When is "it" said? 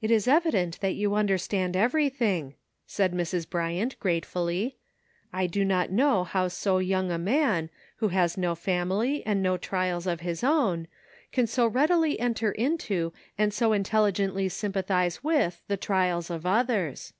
0.00-0.10